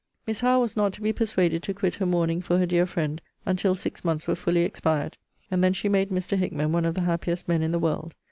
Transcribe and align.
Miss 0.25 0.39
HOWE 0.39 0.59
was 0.61 0.75
not 0.75 0.93
to 0.93 1.01
be 1.01 1.13
persuaded 1.13 1.61
to 1.61 1.75
quit 1.75 1.93
her 1.97 2.07
mourning 2.07 2.41
for 2.41 2.57
her 2.57 2.65
dear 2.65 2.87
friend, 2.87 3.21
until 3.45 3.75
six 3.75 4.03
months 4.03 4.25
were 4.25 4.33
fully 4.33 4.61
expired: 4.63 5.15
and 5.51 5.63
then 5.63 5.73
she 5.73 5.89
made 5.89 6.09
Mr. 6.09 6.35
HICKMAN 6.35 6.71
one 6.71 6.85
of 6.85 6.95
the 6.95 7.01
happiest 7.01 7.47
men 7.47 7.61
in 7.61 7.71
the 7.71 7.77
world. 7.77 8.15